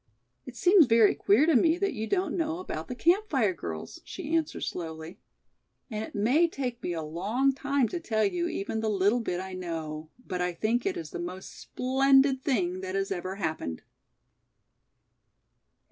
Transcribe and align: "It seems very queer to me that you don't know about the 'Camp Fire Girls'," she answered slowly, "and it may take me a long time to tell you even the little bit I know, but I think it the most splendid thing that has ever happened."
"It 0.47 0.55
seems 0.55 0.87
very 0.87 1.13
queer 1.13 1.45
to 1.45 1.55
me 1.55 1.77
that 1.77 1.93
you 1.93 2.07
don't 2.07 2.35
know 2.35 2.57
about 2.57 2.87
the 2.87 2.95
'Camp 2.95 3.29
Fire 3.29 3.53
Girls'," 3.53 4.01
she 4.03 4.35
answered 4.35 4.61
slowly, 4.63 5.19
"and 5.91 6.03
it 6.03 6.15
may 6.15 6.47
take 6.47 6.81
me 6.81 6.93
a 6.93 7.03
long 7.03 7.53
time 7.53 7.87
to 7.89 7.99
tell 7.99 8.25
you 8.25 8.47
even 8.47 8.79
the 8.79 8.89
little 8.89 9.19
bit 9.19 9.39
I 9.39 9.53
know, 9.53 10.09
but 10.25 10.41
I 10.41 10.53
think 10.53 10.87
it 10.87 10.95
the 10.95 11.19
most 11.19 11.51
splendid 11.55 12.43
thing 12.43 12.81
that 12.81 12.95
has 12.95 13.11
ever 13.11 13.35
happened." 13.35 13.83